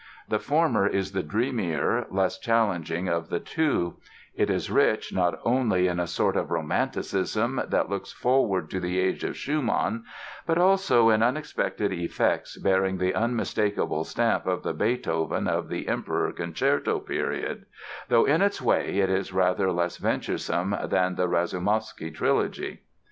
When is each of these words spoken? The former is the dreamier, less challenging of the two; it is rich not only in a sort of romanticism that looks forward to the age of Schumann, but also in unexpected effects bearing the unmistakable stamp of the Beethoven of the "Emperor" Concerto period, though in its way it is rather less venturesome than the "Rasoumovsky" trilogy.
The 0.27 0.39
former 0.39 0.87
is 0.87 1.11
the 1.11 1.21
dreamier, 1.21 2.07
less 2.09 2.39
challenging 2.39 3.07
of 3.07 3.29
the 3.29 3.39
two; 3.39 3.97
it 4.33 4.49
is 4.49 4.71
rich 4.71 5.13
not 5.13 5.39
only 5.45 5.87
in 5.87 5.99
a 5.99 6.07
sort 6.07 6.35
of 6.35 6.49
romanticism 6.49 7.61
that 7.67 7.87
looks 7.87 8.11
forward 8.11 8.71
to 8.71 8.79
the 8.79 8.97
age 8.97 9.23
of 9.23 9.37
Schumann, 9.37 10.03
but 10.47 10.57
also 10.57 11.09
in 11.11 11.21
unexpected 11.21 11.91
effects 11.93 12.57
bearing 12.57 12.97
the 12.97 13.13
unmistakable 13.13 14.03
stamp 14.03 14.47
of 14.47 14.63
the 14.63 14.73
Beethoven 14.73 15.47
of 15.47 15.69
the 15.69 15.87
"Emperor" 15.87 16.31
Concerto 16.31 16.97
period, 16.99 17.67
though 18.09 18.25
in 18.25 18.41
its 18.41 18.59
way 18.59 18.97
it 18.97 19.09
is 19.11 19.31
rather 19.31 19.71
less 19.71 19.97
venturesome 19.97 20.75
than 20.85 21.13
the 21.13 21.27
"Rasoumovsky" 21.27 22.11
trilogy. 22.11 22.79